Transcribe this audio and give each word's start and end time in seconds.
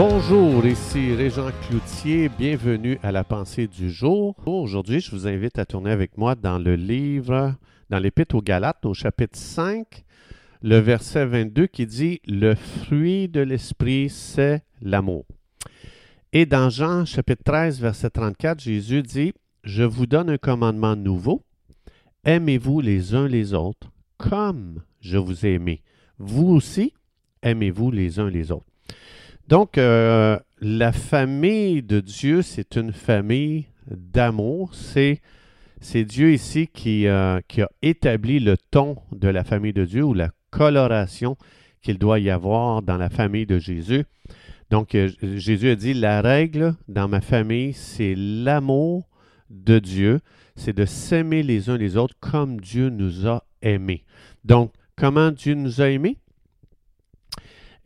Bonjour, 0.00 0.64
ici 0.64 1.12
Régent 1.12 1.50
Cloutier, 1.66 2.28
bienvenue 2.28 3.00
à 3.02 3.10
la 3.10 3.24
pensée 3.24 3.66
du 3.66 3.90
jour. 3.90 4.36
Aujourd'hui, 4.46 5.00
je 5.00 5.10
vous 5.10 5.26
invite 5.26 5.58
à 5.58 5.66
tourner 5.66 5.90
avec 5.90 6.16
moi 6.16 6.36
dans 6.36 6.60
le 6.60 6.76
livre, 6.76 7.56
dans 7.90 7.98
l'Épître 7.98 8.36
aux 8.36 8.40
Galates, 8.40 8.86
au 8.86 8.94
chapitre 8.94 9.36
5, 9.36 10.04
le 10.62 10.78
verset 10.78 11.26
22 11.26 11.66
qui 11.66 11.84
dit 11.84 12.20
Le 12.28 12.54
fruit 12.54 13.26
de 13.28 13.40
l'Esprit, 13.40 14.08
c'est 14.08 14.62
l'amour. 14.80 15.24
Et 16.32 16.46
dans 16.46 16.70
Jean 16.70 17.04
chapitre 17.04 17.42
13, 17.42 17.80
verset 17.80 18.10
34, 18.10 18.60
Jésus 18.60 19.02
dit 19.02 19.32
Je 19.64 19.82
vous 19.82 20.06
donne 20.06 20.30
un 20.30 20.38
commandement 20.38 20.94
nouveau. 20.94 21.42
Aimez-vous 22.22 22.80
les 22.80 23.16
uns 23.16 23.26
les 23.26 23.52
autres 23.52 23.90
comme 24.16 24.80
je 25.00 25.18
vous 25.18 25.44
ai 25.44 25.54
aimé. 25.54 25.82
Vous 26.20 26.46
aussi, 26.46 26.94
aimez-vous 27.42 27.90
les 27.90 28.20
uns 28.20 28.30
les 28.30 28.52
autres. 28.52 28.77
Donc, 29.48 29.78
euh, 29.78 30.38
la 30.60 30.92
famille 30.92 31.82
de 31.82 32.00
Dieu, 32.00 32.42
c'est 32.42 32.76
une 32.76 32.92
famille 32.92 33.64
d'amour. 33.90 34.74
C'est, 34.74 35.22
Dieu 36.04 36.34
ici 36.34 36.66
qui, 36.66 37.06
euh, 37.06 37.40
qui, 37.48 37.62
a 37.62 37.70
établi 37.80 38.40
le 38.40 38.58
ton 38.70 38.96
de 39.10 39.26
la 39.28 39.44
famille 39.44 39.72
de 39.72 39.86
Dieu 39.86 40.02
ou 40.02 40.12
la 40.12 40.28
coloration 40.50 41.38
qu'il 41.80 41.98
doit 41.98 42.18
y 42.18 42.28
avoir 42.28 42.82
dans 42.82 42.98
la 42.98 43.08
famille 43.08 43.46
de 43.46 43.58
Jésus. 43.58 44.04
Donc, 44.68 44.94
euh, 44.94 45.08
Jésus 45.22 45.70
a 45.70 45.76
dit, 45.76 45.94
la 45.94 46.20
règle 46.20 46.74
dans 46.86 47.08
ma 47.08 47.22
famille, 47.22 47.72
c'est 47.72 48.14
l'amour 48.14 49.08
de 49.48 49.78
Dieu, 49.78 50.20
c'est 50.56 50.76
de 50.76 50.84
s'aimer 50.84 51.42
les 51.42 51.70
uns 51.70 51.78
les 51.78 51.96
autres 51.96 52.16
comme 52.20 52.60
Dieu 52.60 52.90
nous 52.90 53.26
a 53.26 53.44
aimés. 53.62 54.04
Donc, 54.44 54.74
comment 54.94 55.30
Dieu 55.30 55.54
nous 55.54 55.80
a 55.80 55.88
aimés? 55.88 56.18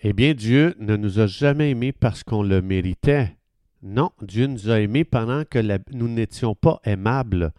Eh 0.04 0.12
bien, 0.12 0.34
Dieu 0.34 0.74
ne 0.80 0.96
nous 0.96 1.20
a 1.20 1.28
jamais 1.28 1.70
aimés 1.70 1.92
parce 1.92 2.24
qu'on 2.24 2.42
le 2.42 2.60
méritait. 2.60 3.36
Non, 3.84 4.10
Dieu 4.20 4.48
nous 4.48 4.68
a 4.68 4.80
aimés 4.80 5.04
pendant 5.04 5.44
que 5.44 5.60
nous 5.92 6.08
n'étions 6.08 6.56
pas 6.56 6.80
aimables. 6.82 7.52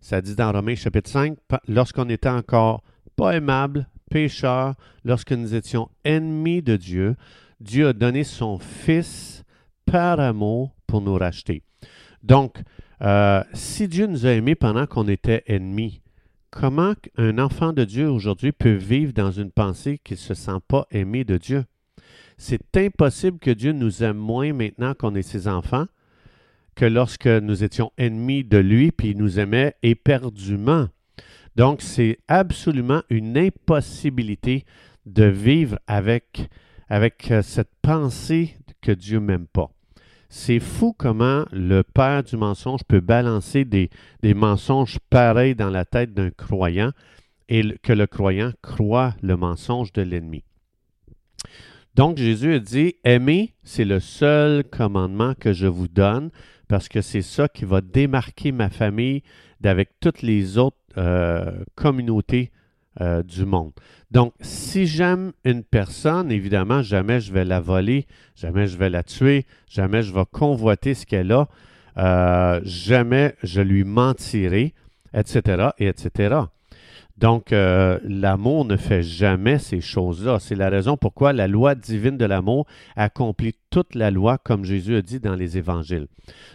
Ça 0.00 0.22
dit 0.22 0.34
dans 0.34 0.52
Romains 0.52 0.74
chapitre 0.74 1.10
5, 1.10 1.36
lorsqu'on 1.68 2.08
était 2.08 2.30
encore 2.30 2.82
pas 3.14 3.36
aimables, 3.36 3.86
pécheurs, 4.10 4.74
lorsque 5.04 5.32
nous 5.32 5.54
étions 5.54 5.90
ennemis 6.02 6.62
de 6.62 6.76
Dieu, 6.76 7.14
Dieu 7.60 7.88
a 7.88 7.92
donné 7.92 8.24
son 8.24 8.58
Fils 8.58 9.44
par 9.84 10.18
amour 10.18 10.74
pour 10.86 11.02
nous 11.02 11.14
racheter. 11.14 11.62
Donc, 12.22 12.56
euh, 13.02 13.44
si 13.52 13.86
Dieu 13.86 14.06
nous 14.06 14.24
a 14.24 14.30
aimés 14.30 14.54
pendant 14.54 14.86
qu'on 14.86 15.08
était 15.08 15.42
ennemis, 15.46 16.00
comment 16.50 16.94
un 17.18 17.38
enfant 17.38 17.74
de 17.74 17.84
Dieu 17.84 18.08
aujourd'hui 18.08 18.52
peut 18.52 18.72
vivre 18.72 19.12
dans 19.12 19.30
une 19.30 19.50
pensée 19.50 20.00
qu'il 20.02 20.14
ne 20.14 20.20
se 20.20 20.32
sent 20.32 20.60
pas 20.66 20.86
aimé 20.90 21.24
de 21.24 21.36
Dieu? 21.36 21.66
C'est 22.44 22.76
impossible 22.76 23.38
que 23.38 23.52
Dieu 23.52 23.70
nous 23.70 24.02
aime 24.02 24.16
moins 24.16 24.52
maintenant 24.52 24.94
qu'on 24.94 25.14
est 25.14 25.22
ses 25.22 25.46
enfants 25.46 25.86
que 26.74 26.84
lorsque 26.84 27.28
nous 27.28 27.62
étions 27.62 27.92
ennemis 27.98 28.42
de 28.42 28.58
lui, 28.58 28.90
puis 28.90 29.10
il 29.10 29.16
nous 29.16 29.38
aimait 29.38 29.76
éperdument. 29.84 30.88
Donc, 31.54 31.82
c'est 31.82 32.18
absolument 32.26 33.02
une 33.10 33.38
impossibilité 33.38 34.64
de 35.06 35.22
vivre 35.22 35.78
avec, 35.86 36.50
euh, 36.90 37.42
cette 37.42 37.70
pensée 37.80 38.56
que 38.80 38.90
Dieu 38.90 39.20
m'aime 39.20 39.46
pas. 39.46 39.70
C'est 40.28 40.58
fou 40.58 40.96
comment 40.98 41.44
le 41.52 41.82
père 41.82 42.24
du 42.24 42.36
mensonge 42.36 42.82
peut 42.88 42.98
balancer 42.98 43.64
des, 43.64 43.88
des 44.24 44.34
mensonges 44.34 44.98
pareils 45.10 45.54
dans 45.54 45.70
la 45.70 45.84
tête 45.84 46.12
d'un 46.12 46.30
croyant 46.32 46.90
et 47.48 47.62
que 47.84 47.92
le 47.92 48.08
croyant 48.08 48.50
croit 48.62 49.14
le 49.22 49.36
mensonge 49.36 49.92
de 49.92 50.02
l'ennemi. 50.02 50.42
Donc 51.94 52.16
Jésus 52.16 52.54
a 52.54 52.58
dit, 52.58 52.96
aimer, 53.04 53.54
c'est 53.64 53.84
le 53.84 54.00
seul 54.00 54.64
commandement 54.64 55.34
que 55.38 55.52
je 55.52 55.66
vous 55.66 55.88
donne, 55.88 56.30
parce 56.68 56.88
que 56.88 57.02
c'est 57.02 57.22
ça 57.22 57.48
qui 57.48 57.66
va 57.66 57.82
démarquer 57.82 58.50
ma 58.50 58.70
famille 58.70 59.22
d'avec 59.60 59.90
toutes 60.00 60.22
les 60.22 60.56
autres 60.56 60.76
euh, 60.96 61.64
communautés 61.74 62.50
euh, 63.00 63.22
du 63.22 63.44
monde. 63.44 63.72
Donc, 64.10 64.34
si 64.40 64.86
j'aime 64.86 65.32
une 65.44 65.64
personne, 65.64 66.30
évidemment, 66.30 66.82
jamais 66.82 67.20
je 67.20 67.32
vais 67.32 67.44
la 67.44 67.60
voler, 67.60 68.06
jamais 68.36 68.66
je 68.66 68.76
vais 68.76 68.90
la 68.90 69.02
tuer, 69.02 69.46
jamais 69.68 70.02
je 70.02 70.12
vais 70.12 70.24
convoiter 70.30 70.94
ce 70.94 71.06
qu'elle 71.06 71.32
a, 71.32 71.48
euh, 71.98 72.60
jamais 72.64 73.34
je 73.42 73.60
lui 73.60 73.84
mentirai, 73.84 74.74
etc., 75.14 75.68
et 75.78 75.86
etc. 75.88 76.36
Donc, 77.22 77.52
euh, 77.52 78.00
l'amour 78.02 78.64
ne 78.64 78.76
fait 78.76 79.04
jamais 79.04 79.60
ces 79.60 79.80
choses-là. 79.80 80.40
C'est 80.40 80.56
la 80.56 80.68
raison 80.68 80.96
pourquoi 80.96 81.32
la 81.32 81.46
loi 81.46 81.76
divine 81.76 82.18
de 82.18 82.24
l'amour 82.24 82.66
accomplit 82.96 83.54
toute 83.70 83.94
la 83.94 84.10
loi, 84.10 84.38
comme 84.38 84.64
Jésus 84.64 84.96
a 84.96 85.02
dit 85.02 85.20
dans 85.20 85.36
les 85.36 85.56
évangiles. 85.56 86.08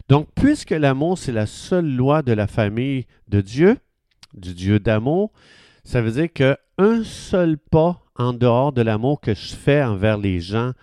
Donc, 0.10 0.28
puisque 0.36 0.72
l'amour, 0.72 1.18
c'est 1.18 1.32
la 1.32 1.46
seule 1.46 1.90
loi 1.90 2.22
de 2.22 2.34
la 2.34 2.48
famille 2.48 3.06
de 3.30 3.40
Dieu, 3.40 3.78
du 4.34 4.54
Dieu 4.54 4.78
d'amour, 4.82 5.32
ça 5.86 6.02
veut 6.02 6.12
dire 6.12 6.34
qu'un 6.34 7.04
seul 7.06 7.58
pas 7.58 8.02
en 8.18 8.34
dehors 8.34 8.74
de 8.74 8.82
l'amour 8.82 9.22
que 9.22 9.34
je 9.34 9.56
fais 9.56 9.82
envers 9.82 10.18
les 10.18 10.42
gens 10.42 10.74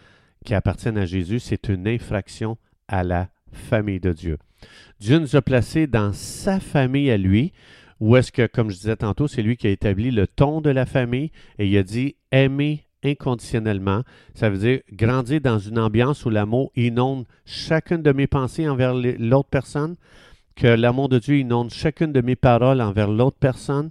qui 0.46 0.54
appartiennent 0.54 0.96
à 0.96 1.04
Jésus, 1.04 1.40
c'est 1.40 1.68
une 1.68 1.86
infraction 1.86 2.56
à 2.88 3.04
la 3.04 3.28
famille 3.52 4.00
de 4.00 4.14
Dieu. 4.14 4.38
Dieu 4.98 5.18
nous 5.18 5.36
a 5.36 5.42
placés 5.42 5.86
dans 5.86 6.14
sa 6.14 6.58
famille 6.58 7.10
à 7.10 7.18
lui, 7.18 7.52
ou 8.00 8.16
est-ce 8.16 8.32
que, 8.32 8.46
comme 8.46 8.70
je 8.70 8.76
disais 8.76 8.96
tantôt, 8.96 9.28
c'est 9.28 9.42
lui 9.42 9.56
qui 9.56 9.66
a 9.66 9.70
établi 9.70 10.10
le 10.10 10.26
ton 10.26 10.60
de 10.60 10.70
la 10.70 10.86
famille 10.86 11.30
et 11.58 11.66
il 11.66 11.76
a 11.76 11.82
dit 11.82 12.16
aimer 12.32 12.84
inconditionnellement. 13.04 14.02
Ça 14.34 14.48
veut 14.48 14.58
dire 14.58 14.80
grandir 14.92 15.40
dans 15.40 15.58
une 15.58 15.78
ambiance 15.78 16.24
où 16.24 16.30
l'amour 16.30 16.72
inonde 16.74 17.26
chacune 17.44 18.02
de 18.02 18.12
mes 18.12 18.26
pensées 18.26 18.68
envers 18.68 18.94
l'autre 18.94 19.48
personne, 19.50 19.96
que 20.56 20.66
l'amour 20.66 21.08
de 21.08 21.18
Dieu 21.18 21.38
inonde 21.38 21.70
chacune 21.70 22.12
de 22.12 22.20
mes 22.20 22.36
paroles 22.36 22.80
envers 22.80 23.10
l'autre 23.10 23.36
personne 23.38 23.90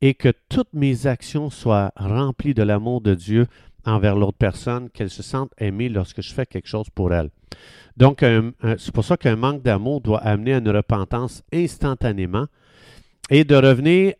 et 0.00 0.14
que 0.14 0.32
toutes 0.48 0.72
mes 0.72 1.06
actions 1.06 1.50
soient 1.50 1.92
remplies 1.96 2.54
de 2.54 2.62
l'amour 2.62 3.00
de 3.00 3.14
Dieu 3.14 3.46
envers 3.84 4.16
l'autre 4.16 4.38
personne, 4.38 4.90
qu'elle 4.90 5.10
se 5.10 5.22
sente 5.22 5.52
aimée 5.58 5.88
lorsque 5.88 6.20
je 6.20 6.34
fais 6.34 6.44
quelque 6.44 6.66
chose 6.66 6.90
pour 6.90 7.14
elle. 7.14 7.30
Donc, 7.96 8.24
c'est 8.78 8.92
pour 8.92 9.04
ça 9.04 9.16
qu'un 9.16 9.36
manque 9.36 9.62
d'amour 9.62 10.00
doit 10.00 10.18
amener 10.18 10.54
à 10.54 10.58
une 10.58 10.70
repentance 10.70 11.42
instantanément 11.52 12.46
et 13.30 13.44
de 13.44 13.56
revenir 13.56 14.14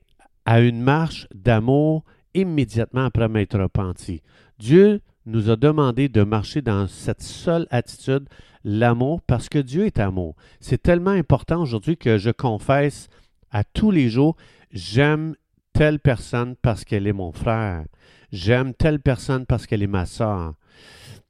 à 0.44 0.60
une 0.60 0.80
marche 0.80 1.26
d'amour 1.34 2.04
immédiatement 2.34 3.04
après 3.04 3.28
m'être 3.28 3.58
repenti. 3.58 4.22
Dieu 4.58 5.00
nous 5.26 5.50
a 5.50 5.56
demandé 5.56 6.08
de 6.08 6.22
marcher 6.22 6.62
dans 6.62 6.86
cette 6.86 7.22
seule 7.22 7.66
attitude, 7.70 8.28
l'amour, 8.64 9.20
parce 9.22 9.48
que 9.48 9.58
Dieu 9.58 9.86
est 9.86 9.98
amour. 9.98 10.36
C'est 10.60 10.82
tellement 10.82 11.10
important 11.10 11.60
aujourd'hui 11.62 11.96
que 11.96 12.18
je 12.18 12.30
confesse 12.30 13.08
à 13.50 13.64
tous 13.64 13.90
les 13.90 14.08
jours, 14.08 14.36
j'aime 14.72 15.34
telle 15.72 16.00
personne 16.00 16.56
parce 16.62 16.84
qu'elle 16.84 17.06
est 17.06 17.12
mon 17.12 17.32
frère. 17.32 17.84
J'aime 18.32 18.74
telle 18.74 19.00
personne 19.00 19.46
parce 19.46 19.66
qu'elle 19.66 19.82
est 19.82 19.88
ma 19.88 20.06
soeur. 20.06 20.54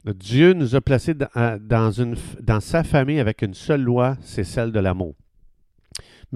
Dieu 0.04 0.52
nous 0.52 0.74
a 0.76 0.80
placés 0.80 1.14
dans, 1.14 1.90
une, 1.90 2.16
dans 2.40 2.60
sa 2.60 2.84
famille 2.84 3.18
avec 3.18 3.42
une 3.42 3.54
seule 3.54 3.82
loi, 3.82 4.16
c'est 4.20 4.44
celle 4.44 4.72
de 4.72 4.78
l'amour. 4.78 5.14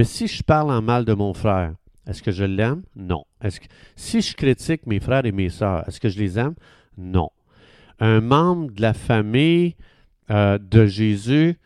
Mais 0.01 0.05
si 0.05 0.29
je 0.29 0.43
parle 0.43 0.71
en 0.71 0.81
mal 0.81 1.05
de 1.05 1.13
mon 1.13 1.35
frère, 1.35 1.75
est-ce 2.07 2.23
que 2.23 2.31
je 2.31 2.45
l'aime? 2.45 2.85
Non. 2.97 3.27
Si 3.97 4.23
je 4.23 4.35
critique 4.35 4.87
mes 4.87 4.99
frères 4.99 5.27
et 5.27 5.31
mes 5.31 5.51
sœurs, 5.51 5.87
est-ce 5.87 6.01
que 6.01 6.09
je 6.09 6.19
les 6.19 6.39
aime? 6.39 6.55
Non. 6.97 7.29
Un 7.99 8.23
membre 8.23 8.73
de 8.73 8.81
la 8.81 8.95
famille 8.95 9.77
euh, 10.31 10.57
de 10.57 10.87
Jésus 10.87 11.59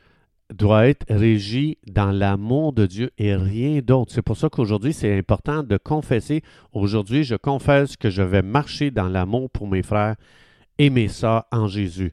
doit 0.52 0.88
être 0.88 1.06
régi 1.08 1.78
dans 1.86 2.10
l'amour 2.10 2.72
de 2.72 2.86
Dieu 2.86 3.12
et 3.18 3.36
rien 3.36 3.78
d'autre. 3.78 4.10
C'est 4.12 4.20
pour 4.20 4.36
ça 4.36 4.48
qu'aujourd'hui, 4.48 4.92
c'est 4.92 5.16
important 5.16 5.62
de 5.62 5.76
confesser. 5.76 6.42
Aujourd'hui, 6.72 7.22
je 7.22 7.36
confesse 7.36 7.96
que 7.96 8.10
je 8.10 8.22
vais 8.22 8.42
marcher 8.42 8.90
dans 8.90 9.08
l'amour 9.08 9.48
pour 9.48 9.69
mes 9.69 9.84
frères 9.84 10.16
et 10.78 10.90
mes 10.90 11.06
sœurs 11.06 11.44
en 11.52 11.69
Jésus. 11.69 12.12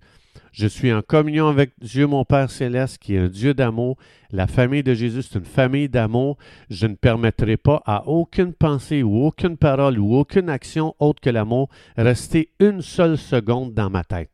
Je 0.52 0.68
suis 0.68 0.92
en 0.92 1.02
communion 1.02 1.48
avec 1.48 1.72
Dieu 1.80 2.08
mon 2.08 2.26
Père 2.26 2.52
céleste, 2.52 2.98
qui 2.98 3.16
est 3.16 3.20
un 3.20 3.28
Dieu 3.28 3.54
d'amour. 3.54 3.98
La 4.32 4.48
famille 4.48 4.84
de 4.84 4.94
Jésus, 4.94 5.22
c'est 5.22 5.40
une 5.40 5.46
famille 5.46 5.88
d'amour. 5.88 6.38
Je 6.70 6.88
ne 6.88 6.96
permettrai 6.96 7.56
pas 7.56 7.82
à 7.86 8.06
aucune 8.08 8.54
pensée 8.54 9.02
ou 9.02 9.26
aucune 9.26 9.56
parole 9.56 9.98
ou 9.98 10.16
aucune 10.16 10.50
action 10.50 10.94
autre 11.00 11.22
que 11.22 11.30
l'amour 11.30 11.70
rester 11.96 12.50
une 12.60 12.82
seule 12.82 13.18
seconde 13.18 13.74
dans 13.74 13.90
ma 13.90 14.04
tête. 14.04 14.30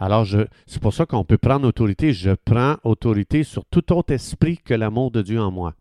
Alors, 0.00 0.26
c'est 0.66 0.82
pour 0.82 0.92
ça 0.92 1.06
qu'on 1.06 1.24
peut 1.24 1.38
prendre 1.38 1.68
autorité. 1.68 2.12
Je 2.12 2.30
prends 2.30 2.76
autorité 2.82 3.44
sur 3.44 3.64
tout 3.64 3.92
autre 3.92 4.12
esprit 4.12 4.58
que 4.58 4.74
l'amour 4.74 5.12
de 5.12 5.22
Dieu 5.22 5.40
en 5.40 5.52
moi. 5.52 5.74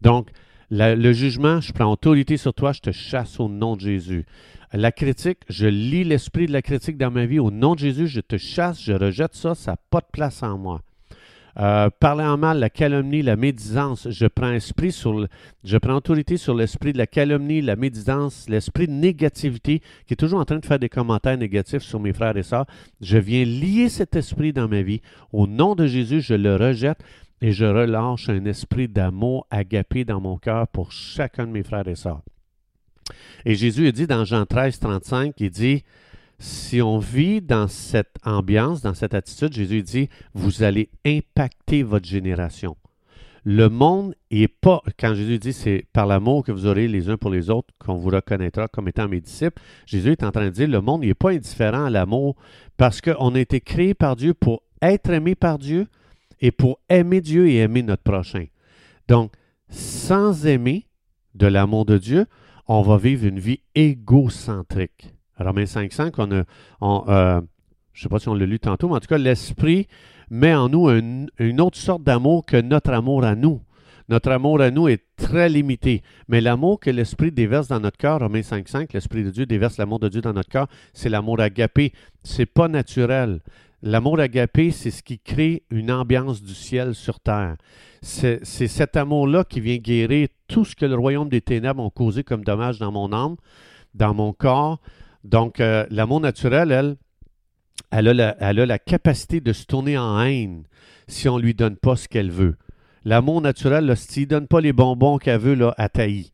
Donc, 0.00 0.28
le 0.70 1.12
jugement, 1.12 1.60
je 1.60 1.72
prends 1.72 1.90
autorité 1.90 2.36
sur 2.36 2.54
toi, 2.54 2.72
je 2.72 2.80
te 2.80 2.90
chasse 2.90 3.40
au 3.40 3.48
nom 3.48 3.76
de 3.76 3.80
Jésus. 3.80 4.26
La 4.72 4.92
critique, 4.92 5.38
je 5.48 5.66
lis 5.66 6.04
l'esprit 6.04 6.46
de 6.46 6.52
la 6.52 6.60
critique 6.60 6.98
dans 6.98 7.10
ma 7.10 7.24
vie. 7.24 7.38
Au 7.38 7.50
nom 7.50 7.74
de 7.74 7.80
Jésus, 7.80 8.06
je 8.06 8.20
te 8.20 8.36
chasse, 8.36 8.82
je 8.82 8.92
rejette 8.92 9.34
ça, 9.34 9.54
ça 9.54 9.72
n'a 9.72 9.76
pas 9.90 10.00
de 10.00 10.08
place 10.12 10.42
en 10.42 10.58
moi. 10.58 10.82
Euh, 11.58 11.90
parler 11.98 12.22
en 12.22 12.36
mal, 12.36 12.60
la 12.60 12.70
calomnie, 12.70 13.22
la 13.22 13.34
médisance. 13.34 14.08
Je 14.10 14.26
prends 14.26 14.56
je 14.56 15.76
prends 15.78 15.94
autorité 15.94 16.36
sur 16.36 16.54
l'esprit 16.54 16.92
de 16.92 16.98
la 16.98 17.08
calomnie, 17.08 17.62
la 17.62 17.74
médisance, 17.74 18.46
l'esprit 18.48 18.86
de 18.86 18.92
négativité 18.92 19.80
qui 20.06 20.12
est 20.12 20.16
toujours 20.16 20.38
en 20.38 20.44
train 20.44 20.58
de 20.58 20.66
faire 20.66 20.78
des 20.78 20.88
commentaires 20.88 21.36
négatifs 21.36 21.82
sur 21.82 21.98
mes 21.98 22.12
frères 22.12 22.36
et 22.36 22.44
sœurs. 22.44 22.66
Je 23.00 23.18
viens 23.18 23.44
lier 23.44 23.88
cet 23.88 24.14
esprit 24.14 24.52
dans 24.52 24.68
ma 24.68 24.82
vie. 24.82 25.00
Au 25.32 25.48
nom 25.48 25.74
de 25.74 25.86
Jésus, 25.86 26.20
je 26.20 26.34
le 26.34 26.54
rejette 26.54 27.02
et 27.40 27.52
je 27.52 27.64
relâche 27.64 28.28
un 28.28 28.44
esprit 28.44 28.88
d'amour 28.88 29.46
agapé 29.50 30.04
dans 30.04 30.20
mon 30.20 30.38
cœur 30.38 30.68
pour 30.68 30.92
chacun 30.92 31.46
de 31.46 31.52
mes 31.52 31.62
frères 31.62 31.88
et 31.88 31.94
sœurs. 31.94 32.22
Et 33.44 33.54
Jésus 33.54 33.90
dit 33.92 34.06
dans 34.06 34.24
Jean 34.24 34.44
13, 34.44 34.78
35, 34.80 35.34
il 35.38 35.50
dit, 35.50 35.84
si 36.38 36.80
on 36.82 36.98
vit 36.98 37.40
dans 37.40 37.68
cette 37.68 38.16
ambiance, 38.24 38.82
dans 38.82 38.94
cette 38.94 39.14
attitude, 39.14 39.52
Jésus 39.52 39.82
dit, 39.82 40.08
vous 40.34 40.62
allez 40.62 40.90
impacter 41.04 41.82
votre 41.82 42.06
génération. 42.06 42.76
Le 43.44 43.68
monde 43.68 44.14
n'est 44.30 44.48
pas, 44.48 44.82
quand 44.98 45.14
Jésus 45.14 45.38
dit 45.38 45.52
c'est 45.52 45.86
par 45.92 46.06
l'amour 46.06 46.44
que 46.44 46.52
vous 46.52 46.66
aurez 46.66 46.86
les 46.86 47.08
uns 47.08 47.16
pour 47.16 47.30
les 47.30 47.48
autres 47.48 47.72
qu'on 47.78 47.96
vous 47.96 48.10
reconnaîtra 48.10 48.68
comme 48.68 48.88
étant 48.88 49.08
mes 49.08 49.20
disciples, 49.20 49.62
Jésus 49.86 50.12
est 50.12 50.22
en 50.22 50.32
train 50.32 50.44
de 50.44 50.50
dire 50.50 50.68
le 50.68 50.80
monde 50.80 51.02
n'est 51.02 51.14
pas 51.14 51.30
indifférent 51.30 51.86
à 51.86 51.90
l'amour 51.90 52.36
parce 52.76 53.00
qu'on 53.00 53.34
a 53.34 53.40
été 53.40 53.60
créé 53.60 53.94
par 53.94 54.16
Dieu 54.16 54.34
pour 54.34 54.62
être 54.82 55.10
aimé 55.10 55.34
par 55.34 55.58
Dieu 55.58 55.86
et 56.40 56.50
pour 56.50 56.80
aimer 56.88 57.20
Dieu 57.20 57.48
et 57.48 57.58
aimer 57.58 57.82
notre 57.82 58.02
prochain. 58.02 58.46
Donc, 59.08 59.32
sans 59.68 60.46
aimer 60.46 60.86
de 61.34 61.46
l'amour 61.46 61.84
de 61.84 61.98
Dieu, 61.98 62.26
on 62.66 62.82
va 62.82 62.96
vivre 62.96 63.26
une 63.26 63.38
vie 63.38 63.60
égocentrique. 63.74 65.14
Romains 65.38 65.64
5.5, 65.64 66.12
on 66.18 66.32
a, 66.32 66.44
on, 66.80 67.04
euh, 67.08 67.40
je 67.92 68.00
ne 68.00 68.02
sais 68.02 68.08
pas 68.08 68.18
si 68.18 68.28
on 68.28 68.34
l'a 68.34 68.46
lu 68.46 68.58
tantôt, 68.58 68.88
mais 68.88 68.96
en 68.96 69.00
tout 69.00 69.08
cas, 69.08 69.18
l'Esprit 69.18 69.86
met 70.30 70.54
en 70.54 70.68
nous 70.68 70.88
une 70.90 71.60
autre 71.60 71.78
sorte 71.78 72.02
d'amour 72.02 72.44
que 72.44 72.60
notre 72.60 72.92
amour 72.92 73.24
à 73.24 73.34
nous. 73.34 73.62
Notre 74.08 74.30
amour 74.30 74.62
à 74.62 74.70
nous 74.70 74.88
est 74.88 75.04
très 75.16 75.50
limité, 75.50 76.02
mais 76.28 76.40
l'amour 76.40 76.80
que 76.80 76.88
l'Esprit 76.88 77.30
déverse 77.30 77.68
dans 77.68 77.80
notre 77.80 77.98
cœur, 77.98 78.20
Romains 78.20 78.40
5.5, 78.40 78.88
l'Esprit 78.94 79.22
de 79.22 79.30
Dieu 79.30 79.44
déverse 79.44 79.76
l'amour 79.76 79.98
de 79.98 80.08
Dieu 80.08 80.22
dans 80.22 80.32
notre 80.32 80.48
cœur, 80.48 80.66
c'est 80.94 81.10
l'amour 81.10 81.40
agapé. 81.40 81.92
C'est 82.22 82.46
pas 82.46 82.68
naturel. 82.68 83.40
L'amour 83.82 84.18
agapé, 84.18 84.70
c'est 84.70 84.90
ce 84.90 85.02
qui 85.02 85.18
crée 85.18 85.62
une 85.70 85.90
ambiance 85.90 86.42
du 86.42 86.54
ciel 86.54 86.94
sur 86.94 87.20
terre. 87.20 87.56
C'est 88.02 88.44
cet 88.44 88.96
amour-là 88.96 89.44
qui 89.44 89.60
vient 89.60 89.76
guérir 89.76 90.28
tout 90.48 90.64
ce 90.64 90.74
que 90.74 90.86
le 90.86 90.94
royaume 90.94 91.28
des 91.28 91.40
ténèbres 91.40 91.82
ont 91.82 91.90
causé 91.90 92.24
comme 92.24 92.44
dommage 92.44 92.78
dans 92.78 92.92
mon 92.92 93.12
âme, 93.12 93.36
dans 93.94 94.14
mon 94.14 94.32
corps, 94.32 94.80
donc, 95.24 95.60
euh, 95.60 95.86
l'amour 95.90 96.20
naturel, 96.20 96.72
elle, 96.72 96.96
elle 97.90 98.20
a, 98.20 98.52
la, 98.52 98.78
capacité 98.78 99.40
de 99.40 99.52
se 99.52 99.64
tourner 99.64 99.98
en 99.98 100.20
haine 100.20 100.64
si 101.06 101.28
on 101.28 101.38
ne 101.38 101.42
lui 101.42 101.54
donne 101.54 101.76
pas 101.76 101.96
ce 101.96 102.08
qu'elle 102.08 102.30
veut. 102.30 102.56
L'amour 103.04 103.40
naturel, 103.40 103.94
s'il 103.96 104.22
ne 104.22 104.28
donne 104.28 104.46
pas 104.46 104.60
les 104.60 104.72
bonbons 104.72 105.18
qu'elle 105.18 105.40
veut, 105.40 105.54
là, 105.54 105.74
elle. 105.76 106.24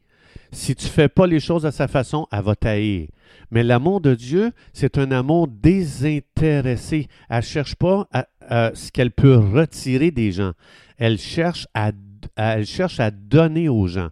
Si 0.55 0.75
tu 0.77 0.87
fais 0.87 1.09
pas 1.09 1.27
les 1.27 1.41
choses 1.41 1.67
à 1.67 1.73
sa 1.73 1.89
façon, 1.89 2.27
elle 2.33 2.43
va 2.43 2.55
tailler. 2.55 3.11
Mais 3.51 3.63
l'amour 3.63 4.01
de 4.01 4.15
Dieu, 4.15 4.53
c'est 4.73 4.99
un 4.99 5.11
amour 5.11 5.49
désintéressé. 5.49 7.09
Elle 7.29 7.43
cherche 7.43 7.75
pas 7.75 8.09
ce 8.49 8.91
qu'elle 8.93 9.11
peut 9.11 9.37
retirer 9.37 10.11
des 10.11 10.33
gens. 10.33 10.53
Elle 10.97 11.19
cherche 11.19 11.67
à, 11.75 11.91
à 12.37 13.11
donner 13.11 13.69
aux 13.69 13.87
gens. 13.89 14.11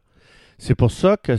C'est 0.59 0.75
pour 0.75 0.93
ça 0.93 1.17
que 1.17 1.33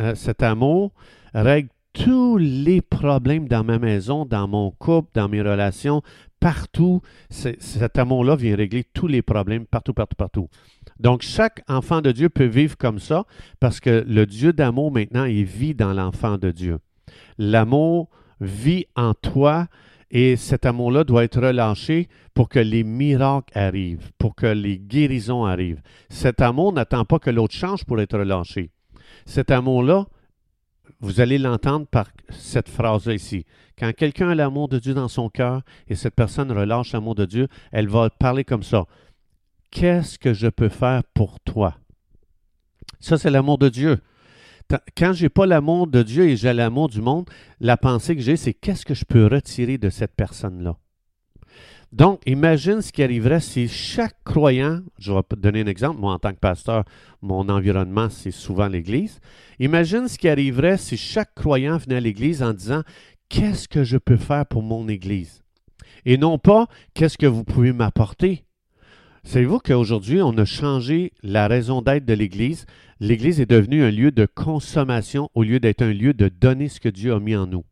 euh, 0.00 0.14
cet 0.14 0.42
amour 0.42 0.92
règle 1.34 1.68
tous 1.92 2.38
les 2.38 2.80
problèmes 2.80 3.46
dans 3.46 3.62
ma 3.62 3.78
maison, 3.78 4.24
dans 4.24 4.48
mon 4.48 4.70
couple, 4.70 5.10
dans 5.12 5.28
mes 5.28 5.42
relations, 5.42 6.02
partout. 6.38 7.02
Cet 7.28 7.98
amour-là 7.98 8.36
vient 8.36 8.56
régler 8.56 8.84
tous 8.84 9.06
les 9.06 9.20
problèmes 9.22 9.66
partout, 9.66 9.92
partout, 9.92 10.16
partout. 10.16 10.48
Donc, 11.00 11.22
chaque 11.22 11.64
enfant 11.66 12.02
de 12.02 12.12
Dieu 12.12 12.28
peut 12.28 12.44
vivre 12.44 12.76
comme 12.76 12.98
ça 12.98 13.24
parce 13.58 13.80
que 13.80 14.04
le 14.06 14.26
Dieu 14.26 14.52
d'amour, 14.52 14.92
maintenant, 14.92 15.24
il 15.24 15.44
vit 15.44 15.74
dans 15.74 15.94
l'enfant 15.94 16.36
de 16.36 16.50
Dieu. 16.50 16.78
L'amour 17.38 18.10
vit 18.40 18.86
en 18.94 19.14
toi 19.14 19.66
et 20.10 20.36
cet 20.36 20.66
amour-là 20.66 21.04
doit 21.04 21.24
être 21.24 21.40
relâché 21.40 22.08
pour 22.34 22.50
que 22.50 22.58
les 22.58 22.84
miracles 22.84 23.56
arrivent, 23.56 24.10
pour 24.18 24.34
que 24.34 24.46
les 24.46 24.78
guérisons 24.78 25.46
arrivent. 25.46 25.80
Cet 26.10 26.42
amour 26.42 26.72
n'attend 26.74 27.06
pas 27.06 27.18
que 27.18 27.30
l'autre 27.30 27.54
change 27.54 27.84
pour 27.84 27.98
être 28.00 28.18
relâché. 28.18 28.70
Cet 29.24 29.50
amour-là, 29.50 30.06
vous 31.00 31.20
allez 31.20 31.38
l'entendre 31.38 31.86
par 31.86 32.08
cette 32.28 32.68
phrase-là 32.68 33.14
ici. 33.14 33.46
Quand 33.78 33.90
quelqu'un 33.94 34.30
a 34.30 34.34
l'amour 34.34 34.68
de 34.68 34.78
Dieu 34.78 34.92
dans 34.92 35.08
son 35.08 35.30
cœur 35.30 35.62
et 35.88 35.94
cette 35.94 36.14
personne 36.14 36.52
relâche 36.52 36.92
l'amour 36.92 37.14
de 37.14 37.24
Dieu, 37.24 37.48
elle 37.72 37.88
va 37.88 38.10
parler 38.10 38.44
comme 38.44 38.62
ça. 38.62 38.84
Qu'est-ce 39.70 40.18
que 40.18 40.32
je 40.32 40.48
peux 40.48 40.68
faire 40.68 41.02
pour 41.14 41.40
toi? 41.40 41.76
Ça, 42.98 43.18
c'est 43.18 43.30
l'amour 43.30 43.58
de 43.58 43.68
Dieu. 43.68 44.00
Quand 44.96 45.12
je 45.12 45.24
n'ai 45.24 45.28
pas 45.28 45.46
l'amour 45.46 45.86
de 45.86 46.02
Dieu 46.02 46.28
et 46.28 46.36
j'ai 46.36 46.52
l'amour 46.52 46.88
du 46.88 47.00
monde, 47.00 47.28
la 47.60 47.76
pensée 47.76 48.14
que 48.14 48.22
j'ai, 48.22 48.36
c'est 48.36 48.54
qu'est-ce 48.54 48.84
que 48.84 48.94
je 48.94 49.04
peux 49.04 49.26
retirer 49.26 49.78
de 49.78 49.90
cette 49.90 50.14
personne-là? 50.14 50.76
Donc, 51.92 52.20
imagine 52.24 52.82
ce 52.82 52.92
qui 52.92 53.02
arriverait 53.02 53.40
si 53.40 53.66
chaque 53.66 54.22
croyant, 54.22 54.80
je 54.98 55.12
vais 55.12 55.22
donner 55.36 55.62
un 55.62 55.66
exemple, 55.66 55.98
moi 55.98 56.12
en 56.14 56.20
tant 56.20 56.32
que 56.32 56.38
pasteur, 56.38 56.84
mon 57.20 57.48
environnement, 57.48 58.08
c'est 58.10 58.30
souvent 58.30 58.68
l'Église. 58.68 59.18
Imagine 59.58 60.06
ce 60.06 60.16
qui 60.16 60.28
arriverait 60.28 60.78
si 60.78 60.96
chaque 60.96 61.34
croyant 61.34 61.78
venait 61.78 61.96
à 61.96 62.00
l'Église 62.00 62.44
en 62.44 62.52
disant, 62.52 62.82
qu'est-ce 63.28 63.66
que 63.66 63.82
je 63.82 63.98
peux 63.98 64.16
faire 64.16 64.46
pour 64.46 64.62
mon 64.62 64.88
Église? 64.88 65.42
Et 66.04 66.16
non 66.16 66.38
pas, 66.38 66.68
qu'est-ce 66.94 67.18
que 67.18 67.26
vous 67.26 67.42
pouvez 67.42 67.72
m'apporter? 67.72 68.44
Savez-vous 69.22 69.58
qu'aujourd'hui, 69.58 70.22
on 70.22 70.36
a 70.38 70.44
changé 70.44 71.12
la 71.22 71.46
raison 71.46 71.82
d'être 71.82 72.06
de 72.06 72.14
l'Église? 72.14 72.64
L'Église 73.00 73.40
est 73.40 73.50
devenue 73.50 73.84
un 73.84 73.90
lieu 73.90 74.10
de 74.10 74.26
consommation 74.26 75.28
au 75.34 75.42
lieu 75.42 75.60
d'être 75.60 75.82
un 75.82 75.92
lieu 75.92 76.14
de 76.14 76.28
donner 76.28 76.68
ce 76.68 76.80
que 76.80 76.88
Dieu 76.88 77.12
a 77.12 77.20
mis 77.20 77.36
en 77.36 77.46
nous. 77.46 77.64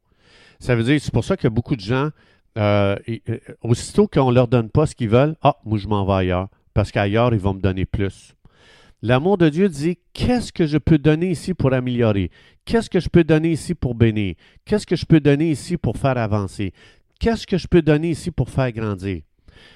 Ça 0.60 0.76
veut 0.76 0.82
dire, 0.84 1.00
c'est 1.00 1.12
pour 1.12 1.24
ça 1.24 1.36
que 1.36 1.48
beaucoup 1.48 1.76
de 1.76 1.80
gens 1.80 2.10
euh, 2.58 2.96
euh, 3.08 3.38
aussitôt 3.62 4.08
qu'on 4.08 4.30
ne 4.30 4.34
leur 4.34 4.48
donne 4.48 4.68
pas 4.68 4.86
ce 4.86 4.94
qu'ils 4.94 5.08
veulent, 5.08 5.36
ah, 5.42 5.56
moi 5.64 5.78
je 5.78 5.88
m'en 5.88 6.04
vais 6.04 6.12
ailleurs, 6.12 6.48
parce 6.74 6.90
qu'ailleurs, 6.90 7.32
ils 7.32 7.40
vont 7.40 7.54
me 7.54 7.60
donner 7.60 7.86
plus. 7.86 8.34
L'amour 9.00 9.38
de 9.38 9.48
Dieu 9.48 9.68
dit, 9.68 9.96
qu'est-ce 10.12 10.52
que 10.52 10.66
je 10.66 10.76
peux 10.76 10.98
donner 10.98 11.30
ici 11.30 11.54
pour 11.54 11.72
améliorer? 11.72 12.30
Qu'est-ce 12.64 12.90
que 12.90 12.98
je 13.00 13.08
peux 13.08 13.22
donner 13.24 13.52
ici 13.52 13.74
pour 13.74 13.94
bénir? 13.94 14.34
Qu'est-ce 14.64 14.86
que 14.86 14.96
je 14.96 15.06
peux 15.06 15.20
donner 15.20 15.50
ici 15.50 15.76
pour 15.76 15.96
faire 15.96 16.18
avancer? 16.18 16.72
Qu'est-ce 17.20 17.46
que 17.46 17.56
je 17.56 17.68
peux 17.68 17.80
donner 17.80 18.10
ici 18.10 18.30
pour 18.32 18.50
faire 18.50 18.72
grandir? 18.72 19.22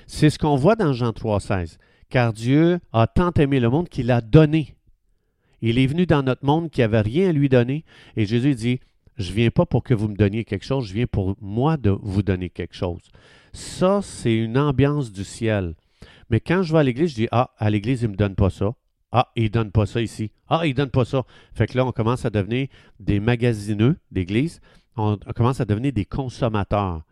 C'est 0.07 0.31
ce 0.31 0.39
qu'on 0.39 0.57
voit 0.57 0.77
dans 0.77 0.93
Jean 0.93 1.11
3,16. 1.11 1.79
Car 2.09 2.33
Dieu 2.33 2.79
a 2.93 3.07
tant 3.07 3.33
aimé 3.33 3.61
le 3.61 3.71
monde 3.71 3.89
qu'il 3.89 4.11
a 4.11 4.21
donné. 4.21 4.75
Il 5.63 5.79
est 5.79 5.87
venu 5.87 6.07
dans 6.07 6.23
notre 6.23 6.45
monde 6.45 6.71
qui 6.71 6.81
n'avait 6.81 7.01
rien 7.01 7.31
à 7.31 7.33
lui 7.33 7.49
donner. 7.49 7.85
Et 8.17 8.27
Jésus 8.27 8.55
dit, 8.55 8.81
je 9.17 9.31
ne 9.31 9.37
viens 9.37 9.51
pas 9.51 9.67
pour 9.67 9.83
que 9.83 9.95
vous 9.95 10.09
me 10.09 10.17
donniez 10.17 10.45
quelque 10.45 10.65
chose, 10.65 10.87
je 10.87 10.95
viens 10.95 11.07
pour 11.07 11.37
moi 11.41 11.77
de 11.77 11.91
vous 11.91 12.23
donner 12.23 12.51
quelque 12.51 12.75
chose. 12.75 13.03
Ça, 13.53 14.01
c'est 14.03 14.35
une 14.35 14.59
ambiance 14.59 15.13
du 15.13 15.25
ciel. 15.25 15.75
Mais 16.31 16.41
quand 16.41 16.63
je 16.63 16.73
vais 16.73 16.79
à 16.79 16.83
l'église, 16.83 17.11
je 17.11 17.15
dis 17.15 17.29
Ah, 17.31 17.51
à 17.59 17.71
l'église, 17.71 18.03
il 18.03 18.07
ne 18.07 18.13
me 18.13 18.17
donne 18.17 18.35
pas 18.35 18.51
ça. 18.51 18.75
Ah, 19.13 19.29
il 19.37 19.45
ne 19.45 19.49
donne 19.49 19.71
pas 19.71 19.85
ça 19.85 20.01
ici. 20.01 20.31
Ah, 20.49 20.63
il 20.65 20.71
ne 20.71 20.77
donne 20.77 20.91
pas 20.91 21.05
ça. 21.05 21.25
Fait 21.53 21.67
que 21.67 21.77
là, 21.77 21.85
on 21.85 21.93
commence 21.93 22.25
à 22.25 22.31
devenir 22.31 22.69
des 22.99 23.21
magasineux 23.21 23.99
d'église. 24.11 24.61
On, 24.97 25.19
commence 25.37 25.61
à 25.61 25.67
devenir 25.67 25.93
des 25.93 26.07
consommateurs. 26.07 27.03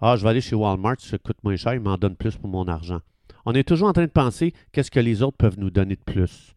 Ah, 0.00 0.16
je 0.16 0.22
vais 0.22 0.30
aller 0.30 0.40
chez 0.40 0.56
Walmart, 0.56 0.96
ça 0.98 1.18
coûte 1.18 1.38
moins 1.42 1.56
cher, 1.56 1.74
il 1.74 1.80
m'en 1.80 1.96
donne 1.96 2.16
plus 2.16 2.36
pour 2.36 2.50
mon 2.50 2.68
argent. 2.68 3.00
On 3.44 3.54
est 3.54 3.64
toujours 3.64 3.88
en 3.88 3.92
train 3.92 4.04
de 4.04 4.10
penser 4.10 4.52
qu'est-ce 4.72 4.90
que 4.90 5.00
les 5.00 5.22
autres 5.22 5.36
peuvent 5.36 5.58
nous 5.58 5.70
donner 5.70 5.96
de 5.96 6.00
plus. 6.00 6.52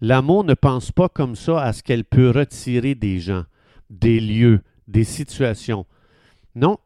L'amour 0.00 0.44
ne 0.44 0.54
pense 0.54 0.92
pas 0.92 1.08
comme 1.08 1.36
ça 1.36 1.62
à 1.62 1.72
ce 1.72 1.82
qu'elle 1.82 2.04
peut 2.04 2.30
retirer 2.30 2.94
des 2.94 3.20
gens 3.20 3.44
des 3.90 4.20
lieux, 4.20 4.60
des 4.88 5.04
situations. 5.04 5.86
Non, 6.54 6.78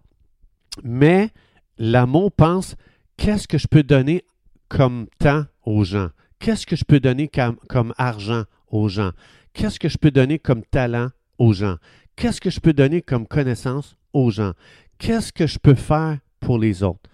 mais 0.83 1.31
l'amour 1.79 2.33
pense 2.33 2.77
qu'est-ce 3.17 3.49
que 3.49 3.59
je 3.59 3.67
peux 3.67 3.83
donner 3.83 4.25
comme 4.69 5.07
temps 5.19 5.45
aux 5.65 5.85
gens? 5.85 6.11
Qu'est-ce 6.39 6.67
que 6.67 6.77
je 6.77 6.85
peux 6.85 7.01
donner 7.01 7.29
comme, 7.29 7.95
argent 7.99 8.45
aux 8.69 8.89
gens? 8.89 9.11
Qu'est-ce 9.53 9.81
que 9.81 9.89
je 9.89 9.99
peux 9.99 10.11
donner 10.11 10.39
comme 10.39 10.63
talent 10.63 11.09
aux 11.39 11.53
gens? 11.53 11.77
Qu'est-ce 12.17 12.41
que 12.41 12.51
je 12.51 12.61
peux 12.61 12.73
donner 12.73 13.03
comme 13.03 13.27
connaissance 13.27 13.97
aux 14.13 14.31
gens? 14.31 14.53
Qu'est-ce 14.99 15.33
que 15.33 15.47
je 15.47 15.59
peux 15.59 15.75
faire 15.75 16.19
pour 16.41 16.59
les 16.59 16.83
autres? 16.83 17.11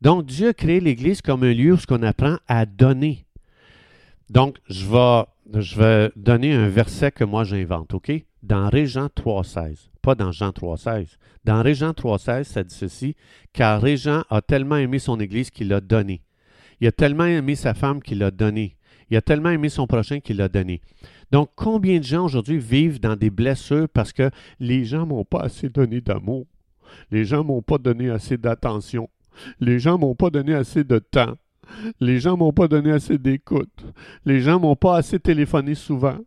Donc, 0.00 0.26
Dieu 0.26 0.48
a 0.48 0.54
créé 0.54 0.80
l'Église 0.80 1.22
comme 1.22 1.42
un 1.42 1.52
lieu 1.52 1.74
où 1.74 1.78
on 1.90 2.02
apprend 2.02 2.36
à 2.48 2.66
donner. 2.66 3.26
Donc, 4.30 4.58
je 4.68 4.86
vais, 5.78 6.12
donner 6.16 6.52
un 6.52 6.68
verset 6.68 7.10
que 7.10 7.24
moi 7.24 7.44
j'invente, 7.44 7.94
OK? 7.94 8.12
dans 8.42 8.68
Régent 8.68 9.06
3.16, 9.06 9.88
pas 10.02 10.14
dans 10.14 10.32
Jean 10.32 10.50
3.16. 10.50 11.16
Dans 11.44 11.62
Régent 11.62 11.90
3.16, 11.90 12.44
ça 12.44 12.64
dit 12.64 12.74
ceci, 12.74 13.16
car 13.52 13.80
Régent 13.80 14.24
a 14.30 14.40
tellement 14.40 14.76
aimé 14.76 14.98
son 14.98 15.20
Église 15.20 15.50
qu'il 15.50 15.68
l'a 15.68 15.80
donné. 15.80 16.22
Il 16.80 16.86
a 16.86 16.92
tellement 16.92 17.26
aimé 17.26 17.54
sa 17.54 17.74
femme 17.74 18.02
qu'il 18.02 18.18
l'a 18.18 18.30
donné. 18.30 18.76
Il 19.10 19.16
a 19.16 19.20
tellement 19.20 19.50
aimé 19.50 19.68
son 19.68 19.86
prochain 19.86 20.20
qu'il 20.20 20.36
l'a 20.36 20.48
donné. 20.48 20.80
Donc, 21.30 21.50
combien 21.54 21.98
de 21.98 22.04
gens 22.04 22.24
aujourd'hui 22.24 22.58
vivent 22.58 23.00
dans 23.00 23.16
des 23.16 23.30
blessures 23.30 23.88
parce 23.88 24.12
que 24.12 24.30
les 24.58 24.84
gens 24.84 25.06
m'ont 25.06 25.24
pas 25.24 25.40
assez 25.40 25.68
donné 25.68 26.00
d'amour? 26.00 26.46
Les 27.10 27.24
gens 27.24 27.44
m'ont 27.44 27.62
pas 27.62 27.78
donné 27.78 28.10
assez 28.10 28.36
d'attention. 28.36 29.08
Les 29.60 29.78
gens 29.78 29.98
m'ont 29.98 30.14
pas 30.14 30.30
donné 30.30 30.54
assez 30.54 30.84
de 30.84 30.98
temps. 30.98 31.36
Les 32.00 32.18
gens 32.18 32.36
m'ont 32.36 32.52
pas 32.52 32.68
donné 32.68 32.90
assez 32.90 33.18
d'écoute. 33.18 33.84
Les 34.24 34.40
gens 34.40 34.58
m'ont 34.58 34.76
pas 34.76 34.96
assez 34.96 35.18
téléphoné 35.18 35.74
souvent. 35.74 36.18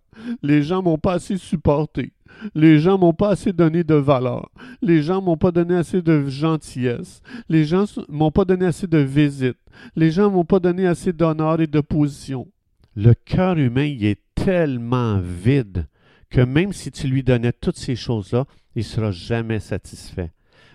Les 0.42 0.64
gens 0.64 0.82
m'ont 0.82 0.98
pas 0.98 1.14
assez 1.14 1.38
supporté. 1.38 2.14
Les 2.56 2.80
gens 2.80 2.98
m'ont 2.98 3.14
pas 3.14 3.30
assez 3.30 3.54
donné 3.54 3.84
de 3.84 3.96
valeur. 3.96 4.50
Les 4.82 5.02
gens 5.02 5.22
m'ont 5.22 5.38
pas 5.38 5.52
donné 5.52 5.76
assez 5.76 6.02
de 6.02 6.28
gentillesse. 6.28 7.22
Les 7.50 7.66
gens 7.66 7.86
m'ont 8.10 8.32
pas 8.32 8.46
donné 8.46 8.66
assez 8.66 8.88
de 8.88 8.98
visites. 8.98 9.58
Les 9.96 10.12
gens 10.12 10.32
m'ont 10.32 10.46
pas 10.46 10.60
donné 10.60 10.88
assez 10.88 11.14
d'honneur 11.14 11.62
et 11.62 11.68
de 11.68 11.82
position. 11.82 12.48
Le 12.96 13.14
cœur 13.14 13.58
humain 13.58 13.96
est 14.02 14.20
tellement 14.36 15.20
vide 15.20 15.88
que 16.30 16.42
même 16.42 16.74
si 16.74 16.92
tu 16.92 17.08
lui 17.08 17.24
donnais 17.24 17.54
toutes 17.54 17.78
ces 17.78 17.96
choses-là, 17.96 18.46
il 18.76 18.80
ne 18.80 18.84
sera 18.84 19.12
jamais 19.12 19.60
satisfait. 19.60 20.32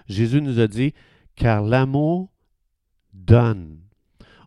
Jésus 0.08 0.40
nous 0.40 0.60
a 0.60 0.66
dit, 0.66 0.94
car 1.36 1.62
l'amour 1.62 2.30
donne. 3.12 3.78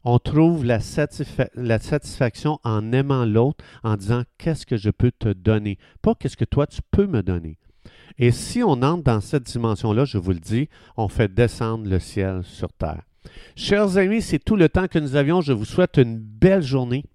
On 0.03 0.17
trouve 0.17 0.65
la, 0.65 0.79
satisfaction 0.79 2.59
en 2.63 2.91
aimant 2.91 3.25
l'autre, 3.25 3.63
en 3.83 3.97
disant 3.97 4.23
qu'est-ce 4.37 4.65
que 4.65 4.77
je 4.77 4.89
peux 4.89 5.11
te 5.11 5.29
donner, 5.29 5.77
pas 6.01 6.15
qu'est-ce 6.15 6.37
que 6.37 6.45
toi 6.45 6.65
tu 6.65 6.81
peux 6.89 7.05
me 7.05 7.21
donner. 7.21 7.57
Et 8.17 8.31
si 8.31 8.63
on 8.63 8.81
entre 8.81 9.03
dans 9.03 9.21
cette 9.21 9.43
dimension-là, 9.43 10.05
je 10.05 10.17
vous 10.17 10.31
le 10.31 10.39
dis, 10.39 10.69
on 10.97 11.07
fait 11.07 11.31
descendre 11.33 11.87
le 11.87 11.99
ciel 11.99 12.43
sur 12.43 12.73
terre. 12.73 13.03
Chers 13.55 13.97
amis, 13.97 14.21
c'est 14.21 14.39
tout 14.39 14.55
le 14.55 14.69
temps 14.69 14.87
que 14.87 14.99
nous 14.99 15.15
avions. 15.15 15.41
Je 15.41 15.53
vous 15.53 15.65
souhaite 15.65 15.97
une 15.97 16.17
belle 16.17 16.63
journée 16.63 17.05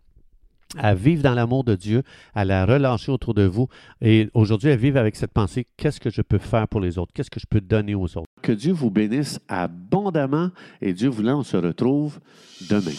à 0.79 0.95
vivre 0.95 1.23
dans 1.23 1.35
l'amour 1.35 1.65
de 1.65 1.75
Dieu, 1.75 2.03
à 2.35 2.45
la 2.45 2.67
relâcher 2.67 3.13
autour 3.13 3.35
de 3.35 3.45
vous 3.45 3.69
et 4.01 4.29
aujourd'hui 4.35 4.71
à 4.71 4.77
vivre 4.77 4.99
avec 4.99 5.17
cette 5.17 5.33
pensée, 5.33 5.67
qu'est-ce 5.77 6.01
que 6.01 6.11
je 6.11 6.23
peux 6.23 6.39
faire 6.39 6.69
pour 6.69 6.81
les 6.81 6.99
autres, 6.99 7.13
qu'est-ce 7.15 7.31
que 7.31 7.41
je 7.41 7.47
peux 7.49 7.61
donner 7.61 7.95
aux 7.95 8.17
autres? 8.17 8.27
Que 8.43 8.53
Dieu 8.53 8.73
vous 8.73 8.91
bénisse 8.91 9.41
abondamment 9.49 10.51
et 10.81 10.93
Dieu 10.93 11.09
voulant, 11.09 11.41
on 11.41 11.45
se 11.45 11.57
retrouve 11.57 12.21
demain. 12.69 12.93